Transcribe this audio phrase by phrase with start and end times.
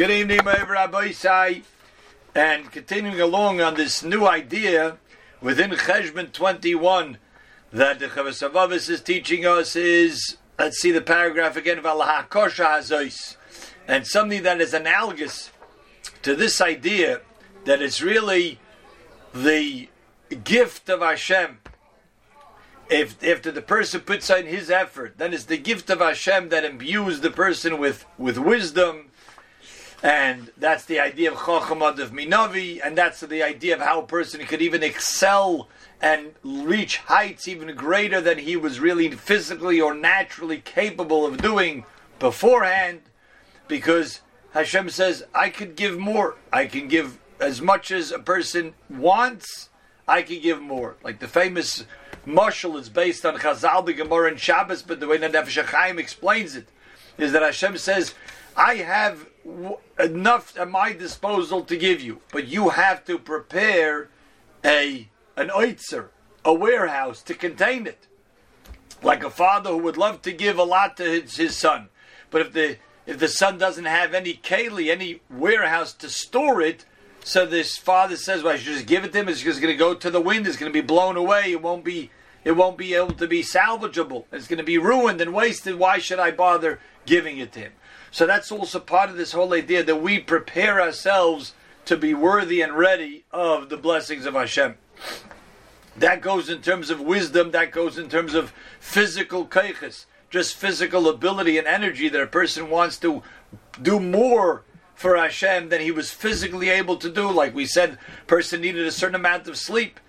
[0.00, 1.62] Good evening, my Rabbi Sai.
[2.32, 4.98] And continuing along on this new idea
[5.40, 7.18] within Cheshbon 21
[7.72, 13.36] that the Chavasavavis is teaching us is, let's see the paragraph again, Hazois.
[13.88, 15.50] And something that is analogous
[16.22, 17.22] to this idea
[17.64, 18.60] that it's really
[19.34, 19.88] the
[20.44, 21.58] gift of Hashem.
[22.88, 26.64] If after the person puts in his effort, then it's the gift of Hashem that
[26.64, 29.07] imbues the person with, with wisdom
[30.02, 34.06] and that's the idea of Chochamad of Minavi, and that's the idea of how a
[34.06, 35.68] person could even excel
[36.00, 41.84] and reach heights even greater than he was really physically or naturally capable of doing
[42.20, 43.00] beforehand,
[43.66, 44.20] because
[44.52, 46.36] Hashem says, I could give more.
[46.52, 49.68] I can give as much as a person wants,
[50.06, 50.96] I can give more.
[51.02, 51.84] Like the famous
[52.24, 56.56] Marshal is based on Chazal, the Gemara, and Shabbos, but the way that Nefesh explains
[56.56, 56.68] it
[57.16, 58.14] is that Hashem says,
[58.56, 59.26] I have
[59.98, 64.08] enough at my disposal to give you, but you have to prepare
[64.64, 66.10] a an oitzer,
[66.44, 68.06] a warehouse to contain it.
[69.02, 71.88] Like a father who would love to give a lot to his, his son,
[72.30, 76.84] but if the if the son doesn't have any keli, any warehouse to store it,
[77.24, 79.28] so this father says, "Well, I should just give it to him.
[79.28, 80.46] It's just going to go to the wind.
[80.46, 81.52] It's going to be blown away.
[81.52, 82.10] It won't be."
[82.44, 84.24] It won't be able to be salvageable.
[84.32, 85.74] It's going to be ruined and wasted.
[85.74, 87.72] Why should I bother giving it to him?
[88.10, 92.60] So that's also part of this whole idea that we prepare ourselves to be worthy
[92.60, 94.76] and ready of the blessings of Hashem.
[95.96, 101.08] That goes in terms of wisdom, that goes in terms of physical kaiches, just physical
[101.08, 103.22] ability and energy that a person wants to
[103.80, 104.64] do more
[104.94, 107.30] for Hashem than he was physically able to do.
[107.30, 110.00] Like we said, person needed a certain amount of sleep.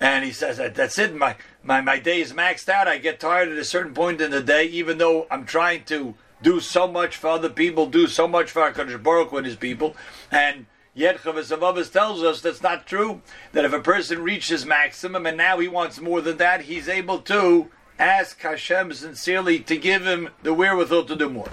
[0.00, 2.88] And he says, that's it, my, my, my day is maxed out.
[2.88, 6.14] I get tired at a certain point in the day, even though I'm trying to
[6.44, 9.56] do so much for other people, do so much for HaKadosh Baruch Hu and his
[9.56, 9.96] people,
[10.30, 15.36] and yet Chavasavavas tells us that's not true, that if a person reaches maximum and
[15.36, 20.28] now he wants more than that, he's able to ask Hashem sincerely to give him
[20.42, 21.50] the wherewithal to do more.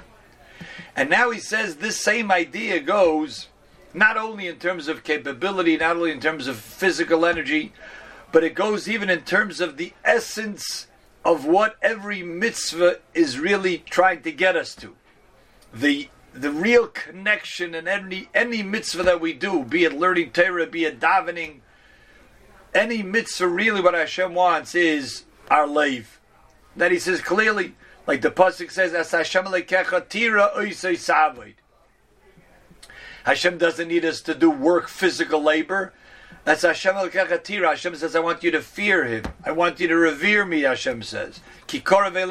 [0.95, 3.47] And now he says this same idea goes
[3.93, 7.71] not only in terms of capability, not only in terms of physical energy,
[8.31, 10.87] but it goes even in terms of the essence
[11.23, 14.95] of what every mitzvah is really trying to get us to.
[15.73, 20.65] The the real connection in any any mitzvah that we do, be it learning Torah,
[20.65, 21.59] be it davening,
[22.73, 26.19] any mitzvah really what Hashem wants is our life.
[26.75, 27.75] That he says clearly,
[28.07, 29.45] like the pasuk says, "As Hashem
[30.09, 30.51] tira
[30.97, 31.55] savoid."
[33.23, 35.93] Hashem doesn't need us to do work, physical labor.
[36.43, 39.23] That's Hashem el Hashem says, I want you to fear Him.
[39.45, 41.39] I want you to revere me, Hashem says.
[41.71, 42.25] In the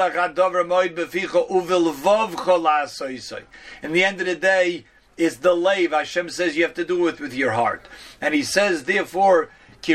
[4.05, 4.85] end of the day,
[5.17, 5.93] is the lave.
[5.93, 7.87] Hashem says you have to do it with your heart.
[8.21, 9.51] And He says, therefore,
[9.87, 9.95] most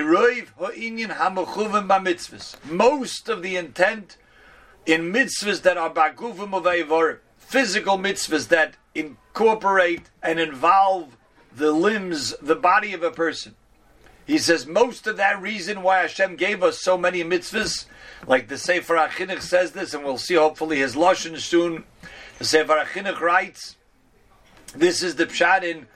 [3.29, 4.17] of the intent
[4.85, 6.65] in mitzvahs that are baguvim of
[7.37, 11.17] physical mitzvahs that incorporate and involve
[11.55, 13.55] the limbs, the body of a person.
[14.25, 17.85] He says most of that reason why Hashem gave us so many mitzvahs,
[18.25, 21.83] like the Sefer HaChinuch says this, and we'll see hopefully his lashon soon.
[22.39, 23.77] The Sefer HaChinuch writes,
[24.73, 25.87] this is the pshat in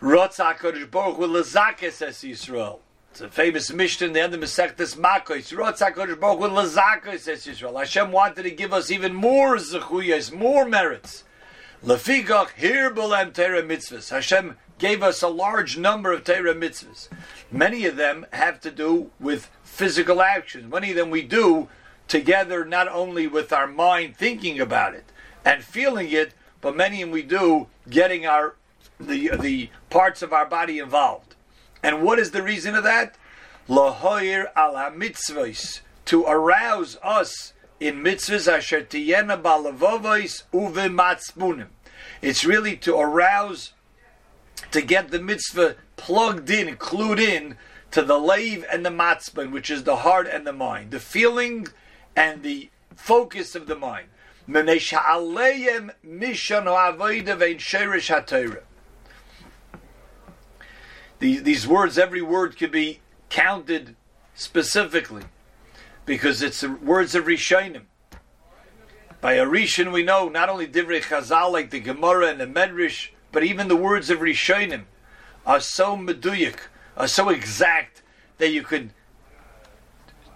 [0.00, 2.78] Rotz HaKadosh Baruch Hu Lazakes Es Yisrael.
[3.10, 5.52] It's a famous mission in the end of Masechtas Makos.
[5.52, 5.80] Rotz
[6.20, 7.78] Baruch Hu Lazakes Es Yisrael.
[7.78, 11.24] Hashem wanted to give us even more zechuyas, more merits.
[11.84, 14.10] Lefigach Hirbulem tera mitzvahs.
[14.10, 17.08] Hashem gave us a large number of Torah mitzvahs.
[17.52, 20.72] Many of them have to do with physical actions.
[20.72, 21.68] Many of them we do
[22.08, 25.04] together, not only with our mind thinking about it
[25.44, 28.56] and feeling it, but many of them we do getting our
[28.98, 31.36] the the parts of our body involved.
[31.80, 33.14] And what is the reason of that?
[33.68, 41.66] Lahoir ala mitzvahs to arouse us in mitzvahs asher tiyena balavovois uve
[42.20, 43.74] It's really to arouse
[44.72, 47.56] to get the mitzvah plugged in, clued in
[47.92, 51.68] to the lave and the matzban, which is the heart and the mind, the feeling
[52.16, 54.08] and the focus of the mind.
[61.18, 63.94] These, these words, every word could be counted
[64.34, 65.22] specifically
[66.04, 67.82] because it's the words of Rishonim.
[69.20, 73.10] By a Rishon, we know not only Divrei Chazal like the Gemara and the Medrash,
[73.32, 74.84] but even the words of Rishonim
[75.44, 76.58] are so meduyik,
[76.96, 78.02] are so exact
[78.38, 78.90] that you could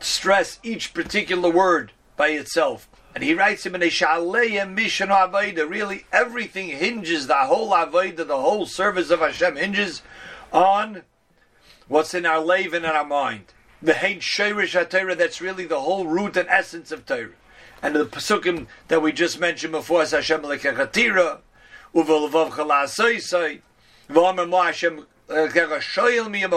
[0.01, 5.69] stress each particular word by itself And he writes him in a Shaleya Mission Avodah.
[5.69, 10.03] Really, everything hinges, the whole Avodah, the whole service of Hashem hinges
[10.53, 11.03] on
[11.89, 13.55] what's in our lave and in our mind.
[13.81, 17.31] The Hein Sheirish HaTorah, that's really the whole root and essence of Torah.
[17.83, 21.39] And the Pasukim that we just mentioned before is Hashem Lekechatira,
[24.67, 25.49] Hashem uh,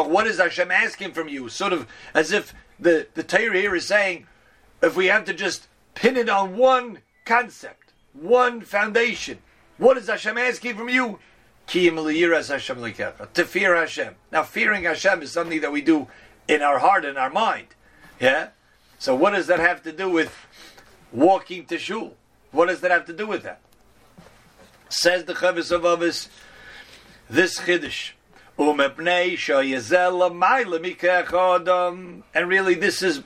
[0.04, 1.50] what is Hashem asking from you?
[1.50, 4.28] Sort of as if the, the Torah here is saying,
[4.82, 9.40] if we have to just pin it on one concept, one foundation,
[9.78, 11.20] what is Hashem asking from you?
[13.34, 14.16] To fear Hashem.
[14.32, 16.08] Now, fearing Hashem is something that we do
[16.48, 17.68] in our heart and our mind.
[18.20, 18.50] Yeah?
[18.98, 20.36] So, what does that have to do with
[21.12, 22.16] walking to shul?
[22.52, 23.62] What does that have to do with that?
[24.90, 26.28] Says the Chavis of Avis,
[27.30, 28.14] this Chiddush.
[32.34, 33.24] And really, this is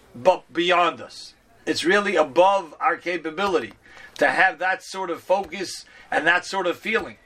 [0.51, 1.33] beyond us.
[1.65, 3.73] It's really above our capability
[4.19, 7.17] to have that sort of focus and that sort of feeling.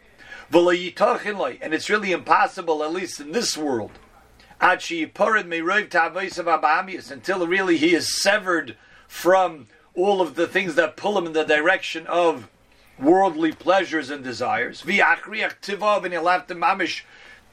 [0.54, 3.92] And it's really impossible, at least in this world,
[4.62, 5.10] until
[7.48, 12.08] really he is severed from all of the things that pull him in the direction
[12.08, 12.48] of
[13.00, 14.84] worldly pleasures and desires.
[14.84, 17.04] And he'll have to mamish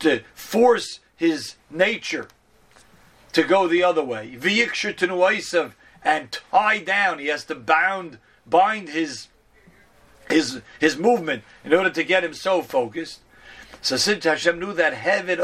[0.00, 2.28] to force his nature
[3.32, 4.38] to go the other way.
[6.06, 9.28] And tie down, he has to bound, bind his
[10.28, 13.20] his his movement in order to get him so focused.
[13.80, 15.38] So since Hashem knew that heaven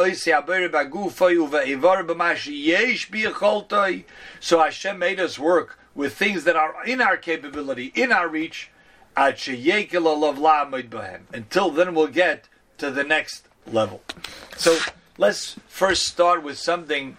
[4.41, 8.70] so Hashem made us work with things that are in our capability, in our reach,
[11.32, 12.48] until then we'll get
[12.78, 14.02] to the next level.
[14.56, 14.78] So
[15.18, 17.16] let's first start with something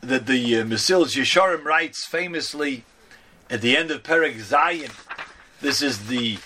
[0.00, 2.84] that the uh, Mesilas Yesharim writes famously
[3.48, 4.90] at the end of Perek Zayin.
[5.60, 6.38] This is the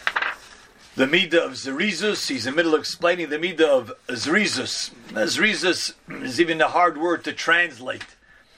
[0.95, 2.29] the Midah of Zerizus.
[2.29, 4.91] He's in the middle of explaining the Midah of Zerizus.
[5.13, 5.93] Zerizus
[6.23, 8.17] is even a hard word to translate.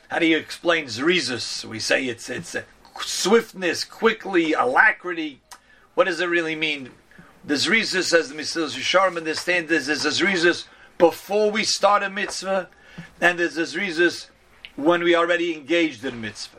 [0.09, 1.65] How do you explain Zerizus?
[1.65, 2.57] We say it's it's
[3.03, 5.41] swiftness, quickly, alacrity.
[5.95, 6.91] What does it really mean?
[7.45, 10.67] The Zrizus, says the Mesilas Yesharim understand this, a Zrizus
[10.99, 12.69] before we start a mitzvah,
[13.21, 14.29] and there's Zrizus
[14.77, 16.59] when we already engaged in a mitzvah.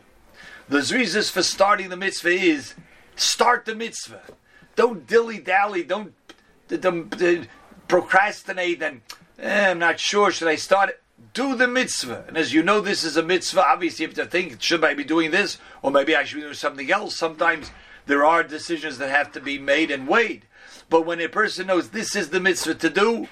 [0.67, 2.75] The Zrizus for starting the mitzvah is
[3.15, 4.21] start the mitzvah.
[4.75, 6.13] Don't dilly dally, don't,
[6.67, 7.47] don't, don't
[7.87, 9.01] procrastinate and
[9.39, 11.01] eh, I'm not sure, should I start it?
[11.33, 12.25] Do the mitzvah.
[12.27, 13.65] And as you know, this is a mitzvah.
[13.65, 15.57] Obviously, you have to think, should I be doing this?
[15.81, 17.15] Or maybe I should be doing something else.
[17.15, 17.71] Sometimes
[18.05, 20.45] there are decisions that have to be made and weighed.
[20.89, 23.27] But when a person knows this is the mitzvah to do,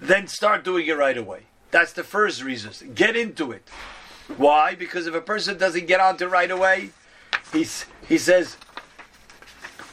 [0.00, 1.42] then start doing it right away.
[1.70, 2.92] That's the first reason.
[2.94, 3.68] Get into it.
[4.36, 4.74] Why?
[4.74, 6.90] Because if a person doesn't get onto right away,
[7.52, 8.56] he's, he says,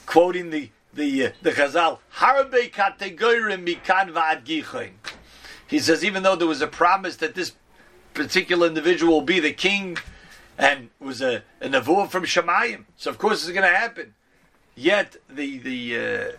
[0.06, 4.44] quoting the the uh, the Chazal, Harbe kategorim mikan va'ad
[5.70, 7.54] He says, even though there was a promise that this
[8.14, 9.98] particular individual will be the king,
[10.58, 14.16] and was a, a nevuah from Shemayim, so of course it's going to happen.
[14.76, 16.32] Yet the the uh,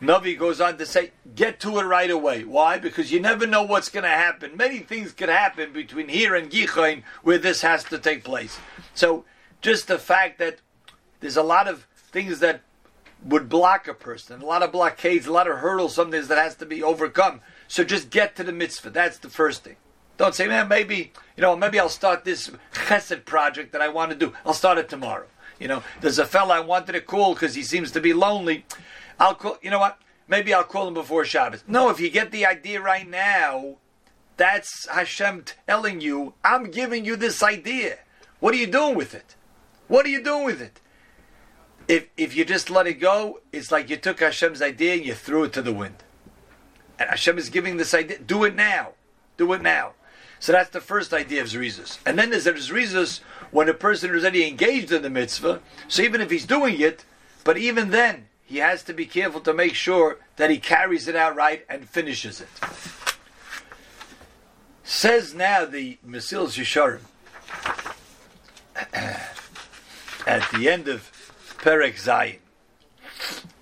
[0.00, 2.44] Navi goes on to say, get to it right away.
[2.44, 2.78] Why?
[2.78, 4.56] Because you never know what's going to happen.
[4.56, 8.58] Many things could happen between here and Gichain where this has to take place.
[8.94, 9.24] So,
[9.60, 10.58] just the fact that
[11.18, 12.62] there's a lot of things that
[13.24, 16.38] would block a person, a lot of blockades, a lot of hurdles, some things that
[16.38, 17.40] has to be overcome.
[17.68, 18.90] So just get to the mitzvah.
[18.90, 19.76] That's the first thing.
[20.16, 24.10] Don't say, man, maybe, you know, maybe I'll start this chesed project that I want
[24.10, 24.32] to do.
[24.44, 25.26] I'll start it tomorrow.
[25.60, 28.64] You know, there's a fella I wanted to call because he seems to be lonely.
[29.20, 29.58] I'll call.
[29.62, 29.98] You know what?
[30.26, 31.62] Maybe I'll call him before Shabbos.
[31.66, 33.76] No, if you get the idea right now,
[34.36, 37.98] that's Hashem telling you, I'm giving you this idea.
[38.40, 39.36] What are you doing with it?
[39.88, 40.80] What are you doing with it?
[41.88, 45.14] If if you just let it go, it's like you took Hashem's idea and you
[45.14, 46.04] threw it to the wind.
[46.98, 48.18] And Hashem is giving this idea.
[48.18, 48.92] Do it now.
[49.36, 49.92] Do it now.
[50.40, 51.98] So that's the first idea of Zrizus.
[52.06, 55.60] And then there's Zrizus when a person is already engaged in the mitzvah.
[55.88, 57.04] So even if he's doing it,
[57.44, 61.16] but even then, he has to be careful to make sure that he carries it
[61.16, 62.48] out right and finishes it.
[64.84, 67.00] Says now the Mesilas Yesharim
[70.26, 71.10] at the end of
[71.58, 72.38] Perek Zayin,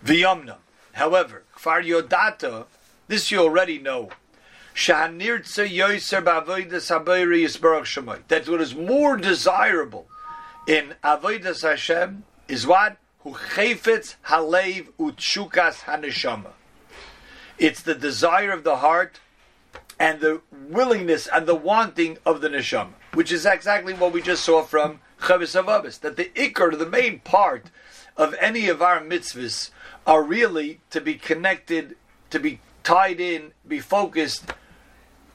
[0.04, 0.56] V'yomna.
[0.92, 2.66] However, Kfar Yodata,
[3.08, 4.10] this you already know.
[8.28, 10.06] That what is more desirable
[10.68, 12.98] in Avodas Hashem is what?
[13.25, 16.50] Halev utshukas haneshama.
[17.58, 19.18] It's the desire of the heart
[19.98, 24.44] and the willingness and the wanting of the neshama, which is exactly what we just
[24.44, 27.70] saw from Chavis Avavas, that the ikr, the main part
[28.16, 29.70] of any of our mitzvahs
[30.06, 31.96] are really to be connected,
[32.28, 34.44] to be tied in, be focused,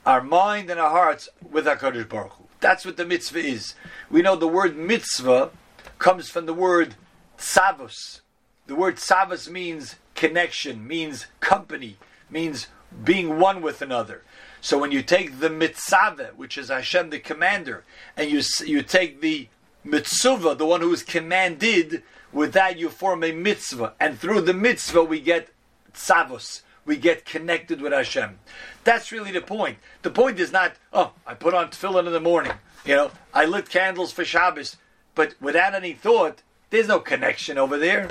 [0.06, 2.46] our mind and our hearts with HaKadosh Baruch Hu.
[2.62, 3.76] That's what the mitzvah is.
[4.10, 5.52] We know the word mitzvah
[6.00, 6.96] comes from the word
[7.38, 8.22] tzavos.
[8.68, 11.98] The word tzavos means connection, means company,
[12.30, 12.68] means
[13.04, 14.24] being one with another.
[14.62, 17.84] So when you take the mitzvah, which is Hashem the commander,
[18.16, 19.50] and you you take the
[19.84, 24.54] mitzvah, the one who is commanded, with that you form a mitzvah, and through the
[24.54, 25.50] mitzvah we get
[25.94, 28.40] tzavos, we get connected with Hashem.
[28.84, 29.78] That's really the point.
[30.02, 32.54] The point is not, oh, I put on tefillin in the morning,
[32.86, 34.78] you know, I lit candles for Shabbos,
[35.14, 38.10] but without any thought, there's no connection over there.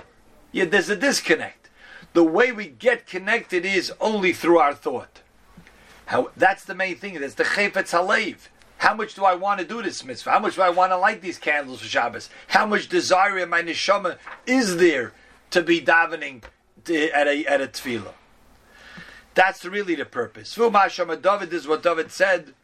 [0.52, 1.68] Yeah, there's a disconnect.
[2.12, 5.20] The way we get connected is only through our thought.
[6.06, 7.20] How, that's the main thing.
[7.20, 8.48] That's the chayfetz halev.
[8.78, 10.30] How much do I want to do this mitzvah?
[10.30, 12.30] How much do I want to light these candles for Shabbos?
[12.48, 15.12] How much desire in my neshama is there
[15.50, 16.42] to be davening
[16.86, 18.14] to, at a at a tefillah?
[19.34, 20.54] That's really the purpose.
[20.54, 22.54] David is what David said.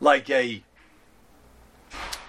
[0.00, 0.62] Like a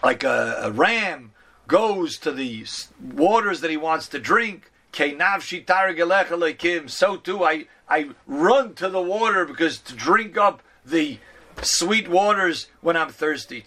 [0.03, 1.31] like a, a ram
[1.67, 2.65] goes to the
[2.99, 4.71] waters that he wants to drink.
[4.93, 11.19] So too, I, I run to the water because to drink up the
[11.61, 13.63] sweet waters when I'm thirsty.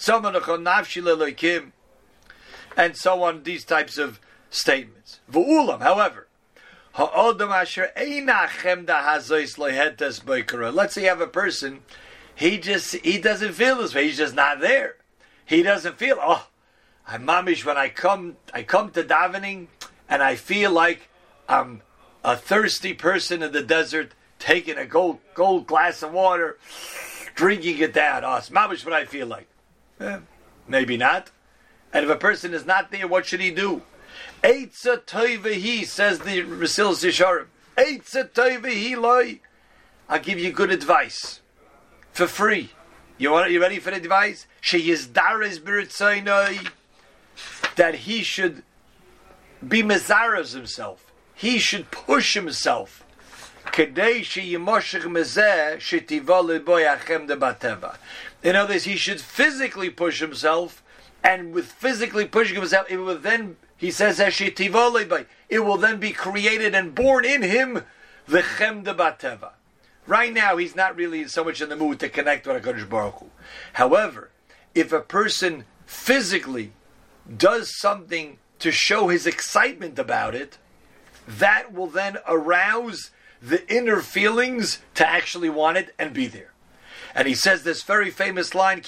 [2.76, 4.20] And so on, these types of
[4.50, 5.20] statements.
[5.32, 6.23] However,
[10.70, 11.80] let's say you have a person,
[12.36, 14.94] he just he doesn't feel this way, he's just not there.
[15.44, 16.46] He doesn't feel, oh,
[17.04, 19.66] I'm mamish when I come I come to davening
[20.08, 21.08] and I feel like
[21.48, 21.82] I'm
[22.22, 26.58] a thirsty person in the desert taking a gold gold glass of water,
[27.34, 28.24] drinking it down.
[28.24, 29.48] Oh, it's mamish what I feel like.
[29.98, 30.20] Eh,
[30.68, 31.32] maybe not.
[31.92, 33.82] And if a person is not there, what should he do?
[34.44, 37.46] Eitza toivehi, says the Rasil Sisharim.
[37.78, 39.40] Eitza toivehi loy.
[40.06, 41.40] I'll give you good advice.
[42.12, 42.72] For free.
[43.16, 43.50] You want?
[43.50, 44.46] You ready for the advice?
[44.60, 46.68] She is daris b'ritzaynoi
[47.76, 48.62] that he should
[49.66, 51.10] be mezaras himself.
[51.34, 53.02] He should push himself.
[53.76, 54.20] In other
[58.74, 60.82] words, he should physically push himself,
[61.24, 66.74] and with physically pushing himself, it will then, he says, it will then be created
[66.74, 67.84] and born in him
[68.26, 68.42] the
[68.82, 69.52] de bateva.
[70.06, 73.20] Right now, he's not really so much in the mood to connect with HaKadosh Baruch
[73.20, 73.30] Hu.
[73.74, 74.30] However,
[74.74, 76.72] if a person physically
[77.36, 80.58] does something to show his excitement about it,
[81.26, 86.52] that will then arouse the inner feelings to actually want it and be there.
[87.14, 88.80] And he says this very famous line,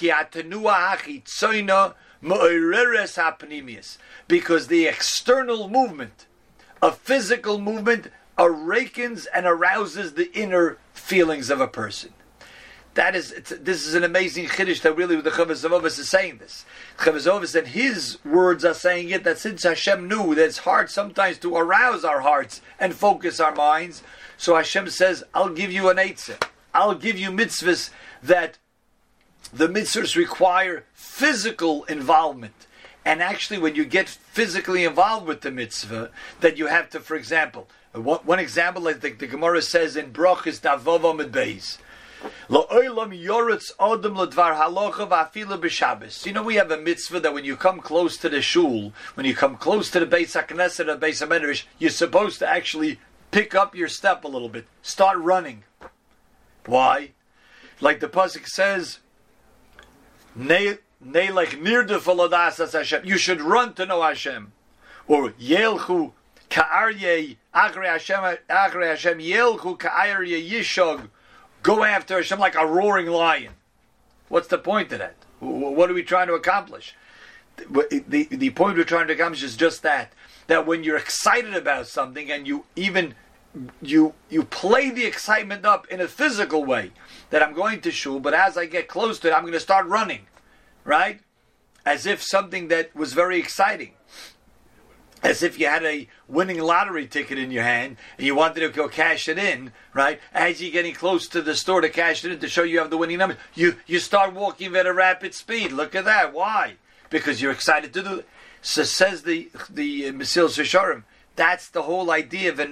[4.28, 6.26] because the external movement,
[6.82, 12.12] a physical movement, awakens and arouses the inner feelings of a person.
[12.94, 16.64] That is, this is an amazing chiddush that really the Chavaz is saying this.
[16.96, 21.36] Chavaz and his words are saying it that since Hashem knew that it's hard sometimes
[21.38, 24.02] to arouse our hearts and focus our minds,
[24.38, 26.42] so Hashem says, "I'll give you an eitzah.
[26.72, 27.90] I'll give you mitzvahs
[28.22, 28.56] that
[29.52, 32.66] the mitzvahs require physical involvement."
[33.04, 36.10] And actually, when you get physically involved with the mitzvah,
[36.40, 40.12] that you have to, for example, one, one example, like the, the Gemara says in
[40.12, 41.78] Brachis Davova Medbeis,
[46.26, 49.26] you know, we have a mitzvah that when you come close to the shul, when
[49.26, 52.98] you come close to the Beis HaKnesset or Beis HaMedrash, you're supposed to actually
[53.30, 55.64] pick up your step a little bit, start running.
[56.64, 57.10] Why?
[57.80, 58.98] Like the pasuk says,
[60.36, 60.78] "Ne
[61.30, 64.52] like near Hashem." You should run to know Hashem,
[65.08, 66.12] or Yelchu
[66.50, 71.08] ka'arye agre Hashem agre Hashem Yelchu ka'arye yishog
[71.62, 73.54] go after Hashem like a roaring lion.
[74.28, 75.16] What's the point of that?
[75.40, 76.94] What are we trying to accomplish?
[77.56, 80.12] The, the, the point we're trying to accomplish is just that.
[80.48, 83.14] That when you're excited about something and you even
[83.80, 86.92] you you play the excitement up in a physical way
[87.30, 89.60] that I'm going to shul, but as I get close to it, I'm going to
[89.60, 90.26] start running,
[90.84, 91.20] right?
[91.84, 93.92] As if something that was very exciting
[95.26, 98.68] as if you had a winning lottery ticket in your hand and you wanted to
[98.68, 100.20] go cash it in, right?
[100.32, 102.90] As you're getting close to the store to cash it in to show you have
[102.90, 105.72] the winning number, you you start walking at a rapid speed.
[105.72, 106.32] Look at that.
[106.32, 106.74] Why?
[107.10, 108.28] Because you're excited to do it.
[108.62, 111.02] So says the the uh, Mesilas Yesharim.
[111.34, 112.52] That's the whole idea.
[112.52, 112.70] That's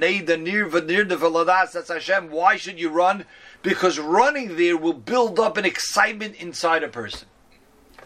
[1.88, 2.30] Hashem.
[2.30, 3.26] Why should you run?
[3.64, 7.26] Because running there will build up an excitement inside a person.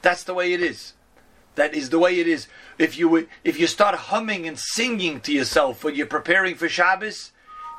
[0.01, 0.95] That's the way it is.
[1.57, 2.47] That is the way it is.
[2.79, 7.33] If you if you start humming and singing to yourself when you're preparing for Shabbos,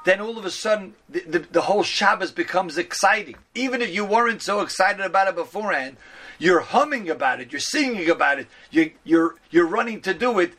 [0.03, 3.35] then all of a sudden the, the, the, whole Shabbos becomes exciting.
[3.55, 5.95] Even if you weren't so excited about it beforehand,
[6.37, 10.53] you're humming about it, you're singing about it, you, you're you're running to do it,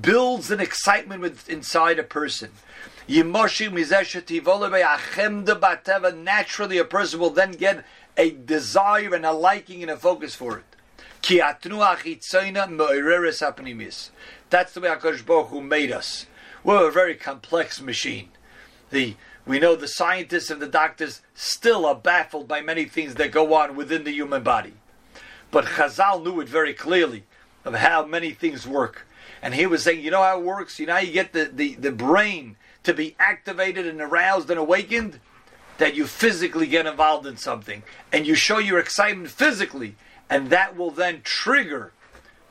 [0.00, 2.50] builds an excitement with, inside a person.
[6.14, 7.84] Naturally, a person will then get
[8.16, 10.64] a desire and a liking and a focus for it.
[14.50, 16.26] That's the way HaKadosh Baruch made us.
[16.64, 18.28] We're a very complex machine.
[18.90, 23.32] The we know the scientists and the doctors still are baffled by many things that
[23.32, 24.74] go on within the human body.
[25.50, 27.24] But Chazal knew it very clearly
[27.64, 29.06] of how many things work.
[29.42, 30.78] And he was saying, you know how it works?
[30.78, 34.58] You know how you get the, the, the brain to be activated and aroused and
[34.58, 35.20] awakened?
[35.78, 39.96] That you physically get involved in something and you show your excitement physically,
[40.28, 41.92] and that will then trigger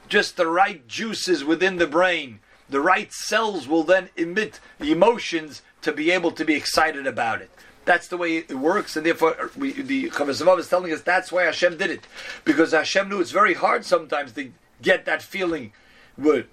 [0.10, 2.40] just the right juices within the brain.
[2.70, 7.50] The right cells will then emit emotions to be able to be excited about it.
[7.86, 11.32] That's the way it works, and therefore uh, we, the Chavazavav is telling us that's
[11.32, 12.06] why Hashem did it,
[12.46, 15.74] because Hashem knew it's very hard sometimes to get that feeling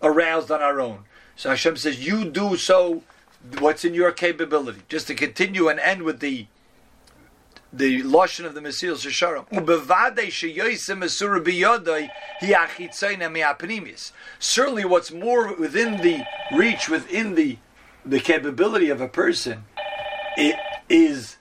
[0.03, 1.05] aroused on our own.
[1.37, 3.03] So Hashem says, "You do so
[3.59, 6.47] what's in your capability." Just to continue and end with the
[7.73, 9.47] the lashon of the Mesilas Yesharim.
[14.39, 17.59] Certainly, what's more within the reach, within the
[18.05, 19.65] the capability of a person,
[20.37, 20.57] it
[20.89, 21.37] is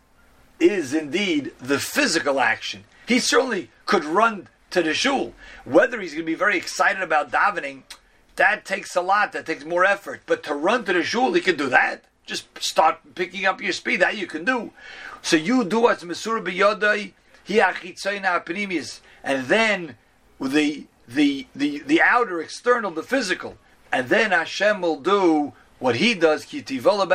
[0.60, 2.84] is indeed the physical action.
[3.06, 5.34] He certainly could run to the shul.
[5.64, 7.84] Whether he's going to be very excited about davening,
[8.38, 9.34] that takes a lot.
[9.34, 10.22] That takes more effort.
[10.26, 12.06] But to run to the shul, he can do that.
[12.26, 14.02] Just start picking up your speed.
[14.02, 14.72] That you can do.
[15.22, 17.14] So you do what's mesur biyodai
[17.48, 17.94] hi
[19.24, 19.96] and then
[20.40, 23.58] the the the the outer external, the physical,
[23.92, 26.46] and then Hashem will do what he does.
[26.46, 27.08] Mikoyach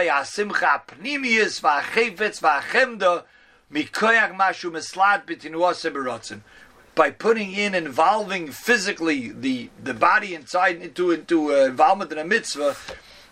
[4.37, 6.42] mashu meslat bitinuase
[6.94, 12.24] by putting in involving physically the the body inside into into uh, involvement in a
[12.24, 12.76] mitzvah.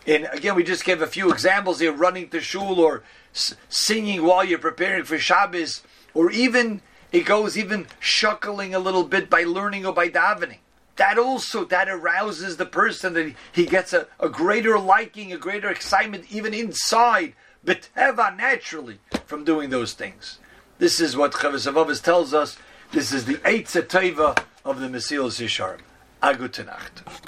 [0.06, 3.02] And again, we just gave a few examples here: running to shul or
[3.34, 5.82] s- singing while you're preparing for Shabbos,
[6.14, 6.80] or even
[7.12, 10.58] it goes even shuckling a little bit by learning or by davening.
[10.96, 15.70] That also that arouses the person that he, gets a, a greater liking, a greater
[15.70, 20.38] excitement even inside, but naturally from doing those things.
[20.78, 22.58] This is what Chavos tells us
[22.92, 25.80] this is the Eitz Teva of the Mesilas Yesharim.
[26.22, 27.10] Agutenacht.